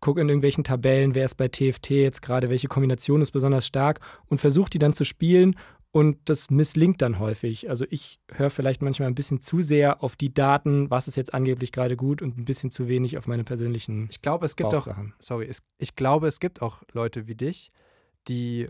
[0.00, 4.00] gucke in irgendwelchen Tabellen, wer ist bei TFT jetzt gerade, welche Kombination ist besonders stark
[4.26, 5.54] und versuche die dann zu spielen
[5.92, 7.68] und das misslingt dann häufig.
[7.68, 11.34] Also ich höre vielleicht manchmal ein bisschen zu sehr auf die Daten, was ist jetzt
[11.34, 14.72] angeblich gerade gut und ein bisschen zu wenig auf meine persönlichen Ich glaube, es gibt
[14.72, 17.70] auch, sorry, es, ich glaube, es gibt auch Leute wie dich,
[18.26, 18.68] die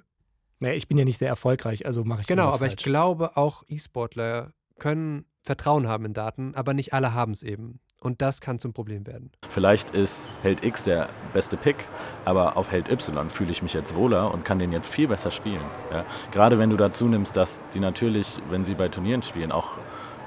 [0.58, 2.82] Naja, ich bin ja nicht sehr erfolgreich, also mache ich Genau, aber ich falsch.
[2.82, 7.78] glaube auch E-Sportler können Vertrauen haben in Daten, aber nicht alle haben es eben.
[8.02, 9.30] Und das kann zum Problem werden.
[9.48, 11.76] Vielleicht ist Held X der beste Pick,
[12.24, 15.30] aber auf Held Y fühle ich mich jetzt wohler und kann den jetzt viel besser
[15.30, 15.62] spielen.
[15.92, 16.04] Ja?
[16.32, 19.78] Gerade wenn du dazu nimmst, dass die natürlich, wenn sie bei Turnieren spielen, auch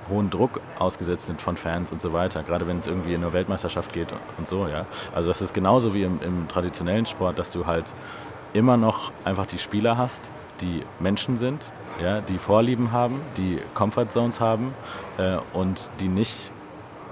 [0.10, 3.34] hohen Druck ausgesetzt sind von Fans und so weiter, gerade wenn es irgendwie in eine
[3.34, 4.08] Weltmeisterschaft geht
[4.38, 4.86] und so, ja.
[5.14, 7.94] Also das ist genauso wie im, im traditionellen Sport, dass du halt
[8.54, 14.10] immer noch einfach die Spieler hast, die Menschen sind, ja, die Vorlieben haben, die Comfort
[14.10, 14.74] Zones haben
[15.18, 16.54] äh, und die nicht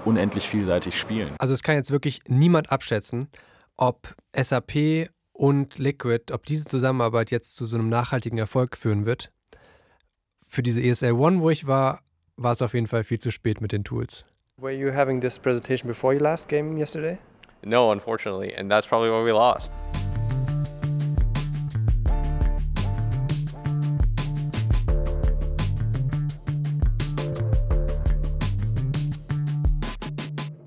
[0.04, 1.34] unendlich vielseitig spielen.
[1.38, 3.28] Also es kann jetzt wirklich niemand abschätzen,
[3.76, 9.32] ob SAP und Liquid, ob diese Zusammenarbeit jetzt zu so einem nachhaltigen Erfolg führen wird.
[10.46, 12.00] Für diese ESL One, wo ich war,
[12.36, 14.24] war es auf jeden Fall viel zu spät mit den Tools.
[14.60, 17.18] Were you having this presentation before your last game yesterday?
[17.64, 19.72] No, unfortunately, and that's probably why we lost.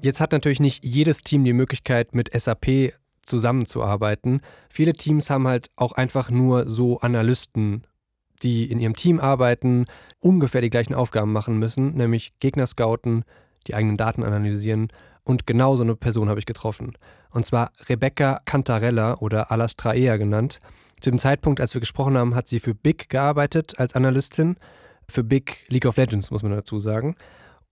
[0.07, 2.93] Jetzt hat natürlich nicht jedes Team die Möglichkeit, mit SAP
[3.23, 4.39] zusammenzuarbeiten.
[4.69, 7.83] Viele Teams haben halt auch einfach nur so Analysten,
[8.41, 9.85] die in ihrem Team arbeiten,
[10.21, 13.25] ungefähr die gleichen Aufgaben machen müssen, nämlich Gegner scouten,
[13.67, 14.87] die eigenen Daten analysieren.
[15.25, 16.93] Und genau so eine Person habe ich getroffen.
[17.29, 20.61] Und zwar Rebecca Cantarella oder Alastraea genannt.
[21.01, 24.55] Zu dem Zeitpunkt, als wir gesprochen haben, hat sie für Big gearbeitet als Analystin.
[25.09, 27.17] Für Big League of Legends, muss man dazu sagen.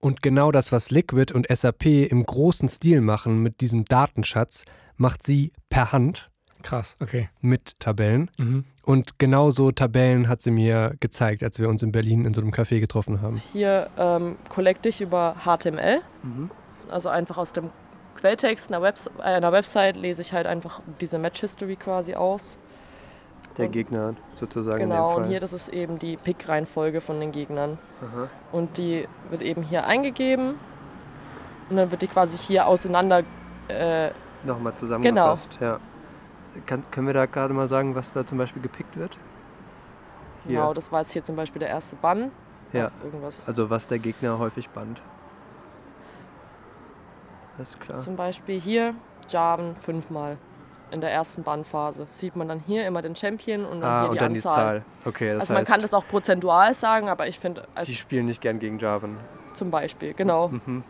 [0.06, 4.64] Und genau das, was Liquid und SAP im großen Stil machen mit diesem Datenschatz,
[4.98, 6.28] macht sie per Hand
[6.62, 7.30] Krass, okay.
[7.42, 8.30] mit Tabellen.
[8.38, 8.66] Mhm.
[8.84, 12.52] Und genauso Tabellen hat sie mir gezeigt, als wir uns in Berlin in so einem
[12.52, 13.42] Café getroffen haben.
[13.52, 16.02] Hier ähm, collecte ich über HTML,
[16.88, 17.72] also einfach aus dem
[18.14, 22.60] Quelltext einer, Webs einer Website lese ich halt einfach diese Match History quasi aus.
[23.58, 27.78] Der Gegner sozusagen Genau, und hier das ist eben die Pick-Reihenfolge von den Gegnern.
[28.02, 28.28] Aha.
[28.52, 30.56] Und die wird eben hier eingegeben
[31.70, 33.24] und dann wird die quasi hier auseinander.
[33.68, 34.12] Äh,
[34.44, 35.50] Nochmal zusammengefasst.
[35.58, 35.72] Genau.
[35.72, 35.80] Ja.
[36.66, 39.18] Kann, können wir da gerade mal sagen, was da zum Beispiel gepickt wird?
[40.48, 40.58] Hier.
[40.58, 42.32] Genau, das war jetzt hier zum Beispiel der erste Bann.
[42.74, 42.92] Ja.
[43.04, 43.48] Irgendwas.
[43.48, 45.02] Also was der Gegner häufig bannt.
[47.58, 47.98] Alles klar.
[47.98, 48.96] Zum Beispiel hier
[49.30, 50.38] Jarvan fünfmal.
[50.92, 54.10] In der ersten Bannphase sieht man dann hier immer den Champion und dann ah, hier
[54.10, 54.80] und die dann Anzahl.
[54.80, 55.10] die Zahl.
[55.10, 58.28] Okay, das also man kann das auch prozentual sagen, aber ich finde, als die spielen
[58.28, 59.18] nicht gern gegen Javan.
[59.54, 60.50] zum Beispiel, genau.
[60.50, 60.84] Mhm.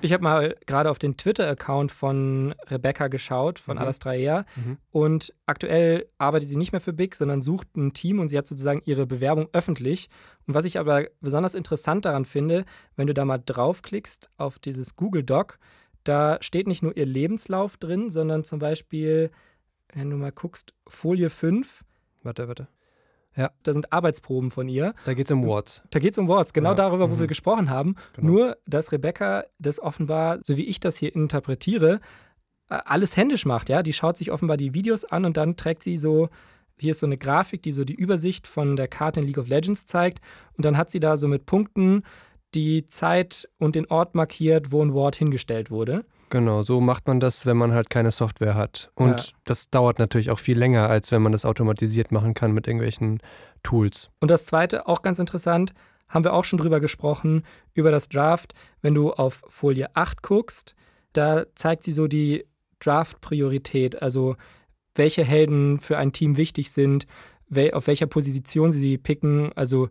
[0.00, 3.82] Ich habe mal gerade auf den Twitter-Account von Rebecca geschaut, von Mhm.
[3.82, 4.44] Alastraea.
[4.54, 4.76] Mhm.
[4.92, 8.46] Und aktuell arbeitet sie nicht mehr für Big, sondern sucht ein Team und sie hat
[8.46, 10.08] sozusagen ihre Bewerbung öffentlich.
[10.46, 14.94] Und was ich aber besonders interessant daran finde, wenn du da mal draufklickst auf dieses
[14.94, 15.58] Google Doc,
[16.08, 19.30] da steht nicht nur ihr Lebenslauf drin, sondern zum Beispiel,
[19.92, 21.84] wenn du mal guckst, Folie 5,
[22.22, 22.68] Warte, warte.
[23.34, 24.94] da sind Arbeitsproben von ihr.
[25.04, 25.82] Da geht es um Wards.
[25.90, 27.20] Da geht es um Worts, genau Ja, darüber, wo mhm.
[27.20, 27.94] wir gesprochen haben.
[28.14, 28.26] Genau.
[28.26, 32.00] Nur, dass Rebecca das offenbar, so wie ich das hier interpretiere,
[32.68, 33.68] alles händisch macht.
[33.68, 36.28] Ja, die schaut sich offenbar die Videos an und dann trägt sie so.
[36.80, 39.48] Hier ist so eine Grafik, die so die Übersicht von der Karte in League of
[39.48, 40.20] Legends zeigt.
[40.56, 42.04] Und dann hat sie da so mit Punkten
[42.54, 46.04] die Zeit und den Ort markiert, wo ein Ward hingestellt wurde.
[46.30, 48.90] Genau, so macht man das, wenn man halt keine Software hat.
[48.94, 49.26] Und Ja.
[49.44, 53.20] das dauert natürlich auch viel länger, als wenn man das automatisiert machen kann mit irgendwelchen
[53.62, 54.10] Tools.
[54.20, 55.72] Und das zweite, auch ganz interessant,
[56.08, 58.54] haben wir auch schon drüber gesprochen, über das Draft.
[58.82, 60.74] Wenn du auf Folie 8 guckst,
[61.12, 62.44] da zeigt sie so die
[62.80, 64.36] Draft-Priorität, also
[64.94, 67.06] welche Helden für ein Team wichtig sind,
[67.72, 69.50] auf welcher Position sie sie picken.
[69.54, 69.88] Also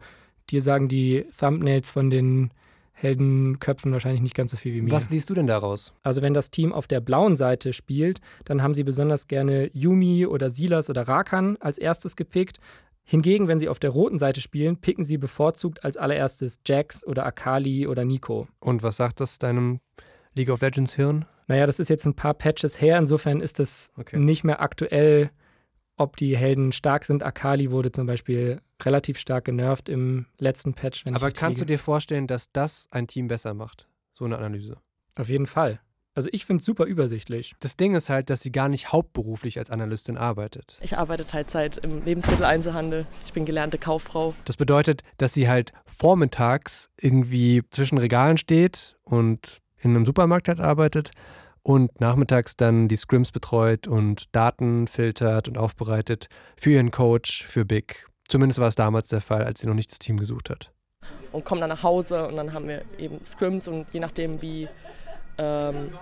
[0.49, 2.51] dir sagen die Thumbnails von den
[2.93, 4.91] Heldenköpfen wahrscheinlich nicht ganz so viel wie mir.
[4.91, 5.93] Was liest du denn daraus?
[6.03, 10.25] Also wenn das Team auf der blauen Seite spielt, dann haben sie besonders gerne Yumi
[10.25, 12.59] oder Silas oder Rakan als erstes gepickt.
[13.03, 17.25] Hingegen, wenn sie auf der roten Seite spielen, picken sie bevorzugt als allererstes Jax oder
[17.25, 18.47] Akali oder Nico.
[18.59, 19.79] Und was sagt das deinem
[20.35, 21.25] League of Legends Hirn?
[21.47, 24.17] Naja, das ist jetzt ein paar Patches her, insofern ist das Okay.
[24.17, 25.29] nicht mehr aktuell,
[25.95, 27.23] ob die Helden stark sind.
[27.23, 31.05] Akali wurde zum Beispiel relativ stark genervt im letzten Patch.
[31.05, 33.87] Wenn Aber ich kannst du dir vorstellen, dass das ein Team besser macht?
[34.13, 34.77] So eine Analyse.
[35.15, 35.79] Auf jeden Fall.
[36.17, 37.53] Also ich finde es super übersichtlich.
[37.59, 40.79] Das Ding ist halt, dass sie gar nicht hauptberuflich als Analystin arbeitet.
[40.81, 43.05] Ich arbeite Teilzeit im Lebensmitteleinzelhandel.
[43.23, 44.33] Ich bin gelernte Kauffrau.
[44.45, 50.59] Das bedeutet, dass sie halt vormittags irgendwie zwischen Regalen steht und in einem Supermarkt halt
[50.59, 51.11] arbeitet
[51.61, 57.63] und nachmittags dann die Scrims betreut und Daten filtert und aufbereitet für ihren Coach, für
[57.63, 58.07] Big.
[58.27, 60.71] Zumindest war es damals der Fall, als sie noch nicht das Team gesucht hat.
[61.31, 64.67] und komme dann nach Hause und dann haben wir eben Scrims und je nachdem, wie
[65.37, 65.93] ähm,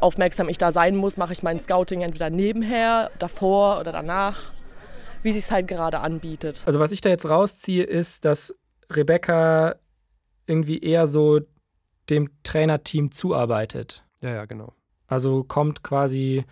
[0.00, 4.52] aufmerksam ich da sein muss, mache ich mein Scouting entweder nebenher, davor oder danach,
[5.22, 6.62] wie sich es halt gerade anbietet.
[6.66, 8.54] Also was ich da jetzt rausziehe, ist, dass
[8.90, 9.76] Rebecca
[10.46, 11.40] irgendwie eher so
[12.08, 14.04] dem Trainerteam zuarbeitet.
[14.20, 14.72] Ja, ja, genau.
[15.06, 16.44] Also kommt quasi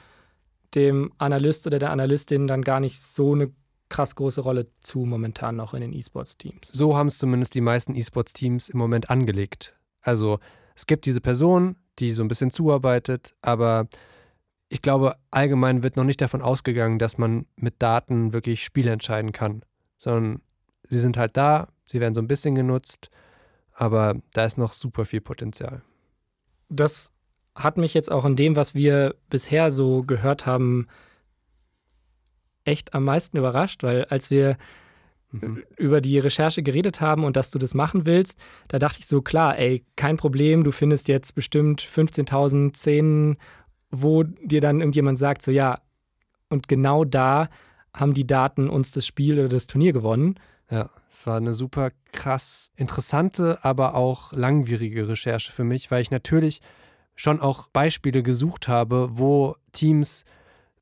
[0.75, 3.51] dem Analyst oder der Analystin dann gar nicht so eine
[3.89, 6.69] krass große Rolle zu momentan noch in den E-Sports-Teams.
[6.69, 9.77] So haben es zumindest die meisten E-Sports-Teams im Moment angelegt.
[10.01, 10.39] Also
[10.75, 13.89] es gibt diese Person, die so ein bisschen zuarbeitet, aber
[14.69, 19.33] ich glaube, allgemein wird noch nicht davon ausgegangen, dass man mit Daten wirklich Spiele entscheiden
[19.33, 19.65] kann,
[19.97, 20.43] sondern
[20.83, 23.11] sie sind halt da, sie werden so ein bisschen genutzt,
[23.73, 25.83] aber da ist noch super viel Potenzial.
[26.69, 27.13] Das
[27.55, 30.87] hat mich jetzt auch in dem, was wir bisher so gehört haben,
[32.69, 34.57] echt am meisten überrascht, weil als wir
[35.31, 35.63] Mhm.
[35.77, 39.21] über die Recherche geredet haben und dass du das machen willst, da dachte ich so,
[39.21, 43.37] klar, ey, kein Problem, du findest jetzt bestimmt 15.000 Szenen,
[43.91, 45.83] wo dir dann irgendjemand sagt, so ja,
[46.49, 47.51] und genau da
[47.93, 50.37] haben die Daten uns das Spiel oder das Turnier gewonnen.
[50.71, 56.11] Ja, es war eine super krass interessante, aber auch langwierige Recherche für mich, weil ich
[56.11, 56.63] natürlich
[57.17, 60.25] schon auch Beispiele gesucht habe, wo Teams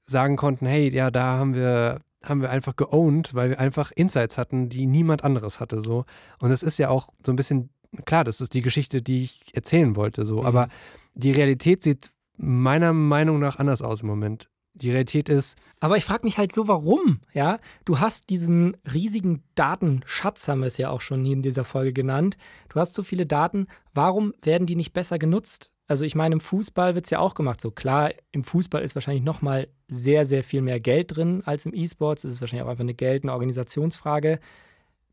[0.06, 4.36] sagen konnten, hey, ja, da haben wir haben wir einfach geowned, weil wir einfach Insights
[4.36, 6.06] hatten, die niemand anderes hatte so.
[6.40, 7.70] Und es ist ja auch so ein bisschen
[8.04, 10.46] klar, das ist die Geschichte, die ich erzählen wollte so, Mhm.
[10.46, 10.68] aber
[11.14, 14.48] die Realität sieht meiner Meinung nach anders aus im Moment.
[14.74, 17.20] Die Realität ist, Aber ich frage mich halt so, warum?
[17.32, 21.92] Ja, du hast diesen riesigen Datenschatz, haben wir es ja auch schon in dieser Folge
[21.92, 22.36] genannt.
[22.68, 25.72] Du hast so viele Daten, warum werden die nicht besser genutzt?
[25.88, 27.60] Also ich meine, im Fußball wird es ja auch gemacht.
[27.60, 31.64] So klar, im Fußball ist wahrscheinlich noch mal sehr, sehr viel mehr Geld drin als
[31.64, 32.24] im E-Sports.
[32.24, 34.40] Es ist wahrscheinlich auch einfach eine Geld-, eine Organisationsfrage.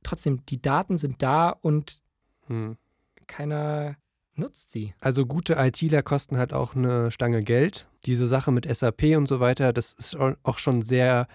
[0.01, 2.01] Trotzdem, die Daten sind da und
[2.47, 2.77] hm,
[3.27, 3.97] keiner
[4.35, 4.93] nutzt sie.
[4.99, 7.87] Also gute ITler kosten halt auch eine Stange Geld.
[8.05, 11.27] Diese Sache mit SAP und so weiter, das ist auch schon sehr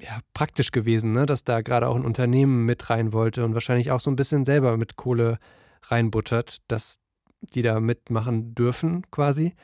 [0.00, 1.24] ja, praktisch gewesen, ne?
[1.24, 4.44] dass da gerade auch ein Unternehmen mit rein wollte und wahrscheinlich auch so ein bisschen
[4.44, 5.38] selber mit Kohle
[5.84, 7.00] reinbuttert, dass
[7.54, 9.54] die da mitmachen dürfen quasi.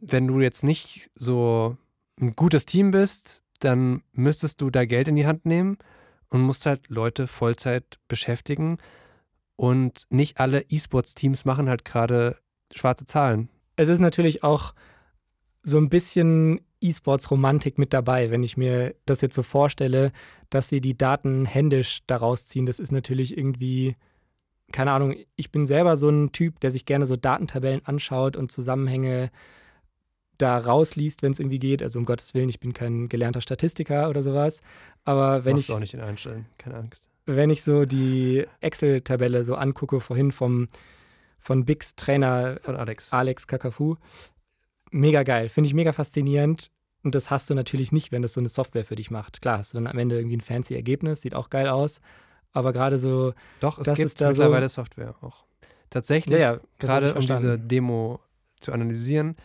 [0.00, 1.76] Wenn du jetzt nicht so
[2.20, 5.78] ein gutes Team bist, dann müsstest du da Geld in die Hand nehmen
[6.30, 8.78] und musst halt Leute Vollzeit beschäftigen.
[9.56, 12.36] Und nicht alle E-Sports-Teams machen halt gerade
[12.74, 13.48] schwarze Zahlen.
[13.76, 14.74] Es ist natürlich auch
[15.62, 20.12] so ein bisschen E-Sports-Romantik mit dabei, wenn ich mir das jetzt so vorstelle,
[20.50, 22.66] dass sie die Daten händisch daraus ziehen.
[22.66, 23.96] Das ist natürlich irgendwie
[24.72, 28.52] keine Ahnung, ich bin selber so ein Typ, der sich gerne so Datentabellen anschaut und
[28.52, 29.30] Zusammenhänge
[30.36, 31.82] da rausliest, wenn es irgendwie geht.
[31.82, 34.62] Also um Gottes Willen, ich bin kein gelernter Statistiker oder sowas.
[35.04, 37.08] Aber wenn Machst ich auch nicht in Einstellen, keine Angst.
[37.26, 40.68] wenn ich so die Excel-Tabelle so angucke, vorhin vom,
[41.38, 43.12] von Bigs Trainer Von Alex.
[43.12, 43.96] Alex Kakafu,
[44.90, 46.70] mega geil, finde ich mega faszinierend.
[47.02, 49.40] Und das hast du natürlich nicht, wenn das so eine Software für dich macht.
[49.40, 52.00] Klar, hast du dann am Ende irgendwie ein fancy Ergebnis, sieht auch geil aus.
[52.58, 55.44] Aber gerade so, Doch, es das gibt ist da so- mittlerweile Software auch.
[55.90, 57.58] Tatsächlich, Ja, ja, gerade um diese.
[57.58, 58.20] Demo
[58.60, 59.36] zu analysieren,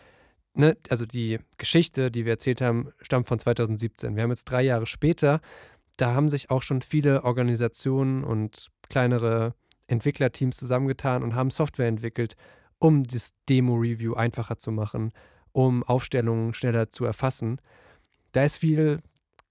[0.56, 4.16] ne, also die Geschichte, die wir erzählt haben, stammt von 2017.
[4.16, 5.40] Wir haben jetzt drei Jahre später,
[5.98, 9.54] da haben sich auch schon viele Organisationen und kleinere
[9.88, 12.36] Entwicklerteams zusammengetan und haben Software entwickelt,
[12.80, 15.12] um das Demo-Review einfacher zu machen,
[15.52, 17.60] um Aufstellungen schneller zu erfassen.
[18.32, 19.00] Da ist viel,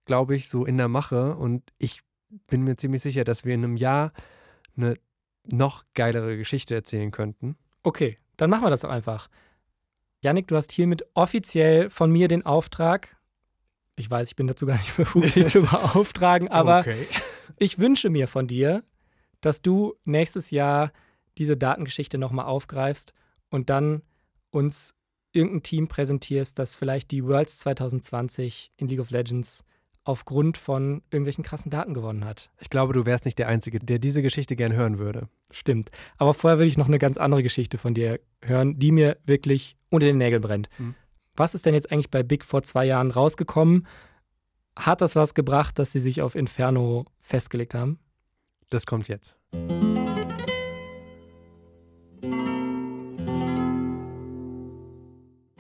[0.05, 2.01] glaube ich, so in der Mache und ich
[2.47, 4.13] bin mir ziemlich sicher, dass wir in einem Jahr
[4.77, 4.97] eine
[5.45, 7.57] noch geilere Geschichte erzählen könnten.
[7.83, 9.29] okay, dann machen wir das doch einfach.
[10.23, 13.17] Yannick, du hast hiermit offiziell von mir den Auftrag.
[13.97, 17.07] Ich weiß, ich bin dazu gar nicht befugt, dich zu beauftragen, aber okay.
[17.59, 18.85] ich wünsche mir von dir,
[19.41, 20.93] dass du nächstes Jahr
[21.39, 23.13] diese Datengeschichte nochmal aufgreifst
[23.51, 24.03] und dann
[24.51, 24.95] uns
[25.33, 29.65] irgendein Team präsentierst, das vielleicht die Worlds 2020 in League of Legends
[30.05, 32.51] aufgrund von irgendwelchen krassen Daten gewonnen hat.
[32.61, 35.29] Ich glaube, du wärst nicht der Einzige, der diese Geschichte gern hören würde.
[35.51, 35.91] Stimmt.
[36.19, 39.77] Aber vorher will ich noch eine ganz andere Geschichte von dir hören, die mir wirklich
[39.91, 40.69] unter den Nägeln brennt.
[40.79, 40.95] Mhm.
[41.37, 43.87] Was ist denn jetzt eigentlich bei Big vor zwei Jahren rausgekommen?
[44.77, 47.99] Hat das was gebracht, dass sie sich auf Inferno festgelegt haben?
[48.71, 49.39] Das kommt jetzt.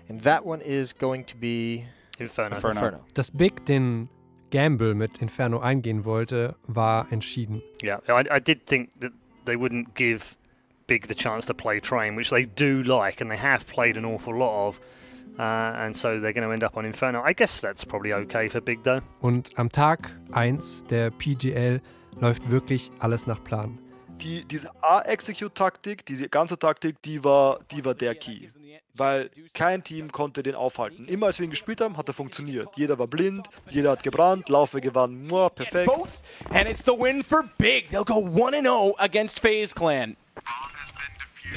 [0.08, 1.84] And that one is going to be
[2.18, 2.56] Inferno.
[2.56, 2.80] Inferno.
[2.80, 3.04] Inferno.
[3.14, 4.08] Dass Big den
[4.52, 7.62] Gamble mit Inferno eingehen wollte, war entschieden.
[7.82, 9.10] Yeah, I, I did think that
[9.44, 10.36] they wouldn't give
[10.86, 14.04] Big the chance to play Train, which they do like, and they have played an
[14.04, 14.80] awful lot of.
[15.38, 17.22] Uh, and so they're going to end up on Inferno.
[17.22, 19.00] I guess that's probably okay for Big, though.
[19.22, 21.80] Und am Tag 1 der PGL
[22.20, 23.78] läuft wirklich alles nach Plan.
[24.22, 28.48] Die, diese A-Execute-Taktik, diese ganze Taktik, die war, die war der Key.
[28.94, 31.08] Weil kein Team konnte den aufhalten.
[31.08, 32.68] Immer als wir ihn gespielt haben, hat er funktioniert.
[32.76, 35.90] Jeder war blind, jeder hat gebrannt, Laufe gewann, muah, perfekt.
[36.50, 37.88] And it's the win for Big.
[37.90, 40.16] They'll go 1 0 against FaZe Clan.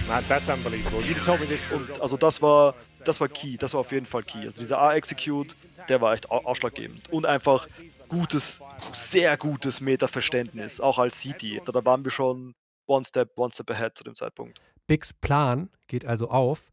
[0.08, 1.02] That, that's unbelievable.
[1.02, 2.76] You told me this Und also das war,
[3.06, 4.46] das war Key, das war auf jeden Fall Key.
[4.46, 5.56] Also dieser A-Execute,
[5.90, 7.12] der war echt au- ausschlaggebend.
[7.12, 7.68] Und einfach
[8.10, 8.62] gutes,
[8.94, 11.62] sehr gutes Meta-Verständnis, auch als City.
[11.66, 12.54] Da, da waren wir schon
[12.88, 14.62] one step, one step ahead zu dem Zeitpunkt.
[14.88, 16.70] Bigs Plan geht also auf,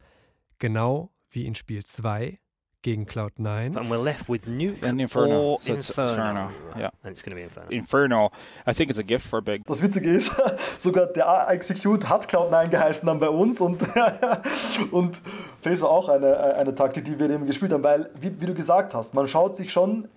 [0.59, 2.39] genau wie in Spiel 2
[2.83, 3.77] gegen Cloud9.
[3.77, 5.53] And we're left with Nuke And Inferno.
[5.53, 6.11] or So it's Inferno.
[6.13, 6.49] Inferno.
[6.77, 6.91] Yeah.
[7.01, 7.69] And it's going to be Inferno.
[7.71, 8.31] Inferno.
[8.67, 9.63] I think it's a gift for Big.
[9.65, 10.31] Das Witzige ist,
[10.79, 13.81] sogar der A-Execute hat Cloud9 geheißen dann bei uns und,
[14.91, 15.17] und
[15.61, 18.53] Face war auch eine, eine Taktik, die wir eben gespielt haben, weil, wie, wie du
[18.53, 20.09] gesagt hast, man schaut sich schon,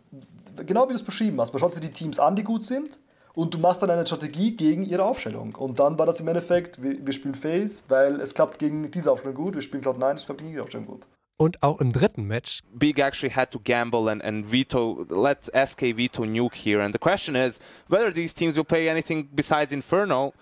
[0.65, 2.99] genau wie du es beschrieben hast, man schaut sich die Teams an, die gut sind
[3.35, 5.55] und du machst dann eine Strategie gegen ihre Aufstellung.
[5.55, 9.13] Und dann war das im Endeffekt, wir, wir spielen Face, weil es klappt gegen diese
[9.13, 11.07] Aufstellung gut, wir spielen Cloud9, es klappt gegen die Aufstellung gut.
[11.39, 15.95] Und auch im dritten Match Big actually had to gamble and, and veto, let SK
[15.97, 16.83] veto Nuke here.
[16.83, 20.33] And the question is whether these teams will play anything besides Inferno.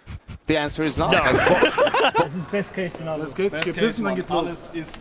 [0.47, 1.13] The answer is not.
[2.17, 3.25] Das ist Best Case Szenario.
[3.25, 4.69] Das geht's, gibt Wissen, dann geht's los.
[4.73, 4.99] ist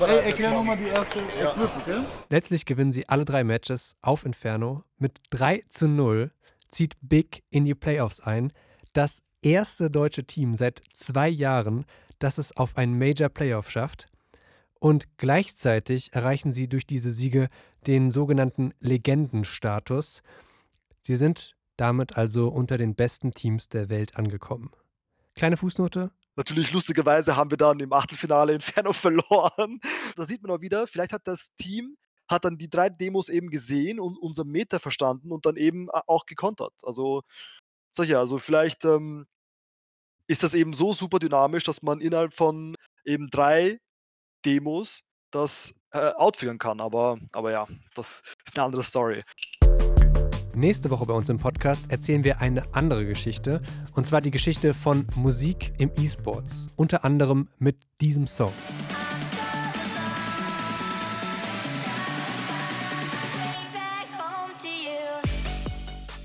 [0.00, 2.04] Ey, erklär nochmal die erste Equip, okay?
[2.28, 4.82] Letztlich gewinnen sie alle drei Matches auf Inferno.
[4.98, 6.32] Mit 3 zu 0
[6.70, 8.52] zieht Big in die Playoffs ein.
[8.94, 11.84] Das erste deutsche Team seit zwei Jahren,
[12.18, 14.08] das es auf einen Major Playoff schafft.
[14.78, 17.48] Und gleichzeitig erreichen sie durch diese Siege
[17.86, 20.22] den sogenannten Legendenstatus.
[21.02, 24.70] Sie sind damit also unter den besten Teams der Welt angekommen.
[25.34, 29.80] Kleine Fußnote, Natürlich, lustigerweise haben wir dann im Achtelfinale Inferno verloren.
[30.16, 31.96] Da sieht man auch wieder, vielleicht hat das Team
[32.28, 36.26] hat dann die drei Demos eben gesehen und unser Meta verstanden und dann eben auch
[36.26, 36.74] gekontert.
[36.82, 37.22] Also,
[37.90, 39.26] sag ja, also vielleicht ähm,
[40.26, 43.78] ist das eben so super dynamisch, dass man innerhalb von eben drei
[44.46, 46.80] Demos das äh, outfigern kann.
[46.80, 49.22] Aber, aber ja, das ist eine andere Story.
[50.54, 53.60] Nächste Woche bei uns im Podcast erzählen wir eine andere Geschichte,
[53.94, 58.52] und zwar die Geschichte von Musik im E-Sports, unter anderem mit diesem Song.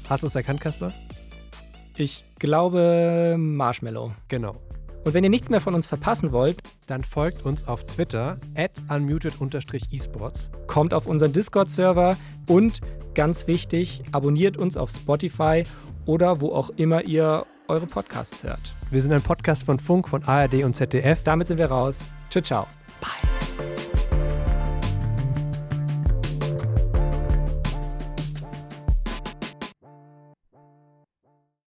[0.07, 0.93] Hast du es erkannt, Kasper?
[1.97, 4.13] Ich glaube Marshmallow.
[4.29, 4.61] Genau.
[5.03, 8.71] Und wenn ihr nichts mehr von uns verpassen wollt, dann folgt uns auf Twitter at
[8.89, 10.49] unmuted-esports.
[10.67, 12.15] Kommt auf unseren Discord-Server
[12.47, 12.81] und
[13.15, 15.63] ganz wichtig, abonniert uns auf Spotify
[16.05, 18.73] oder wo auch immer ihr eure Podcasts hört.
[18.89, 21.23] Wir sind ein Podcast von Funk, von ARD und ZDF.
[21.23, 22.09] Damit sind wir raus.
[22.29, 22.67] Ciao, ciao.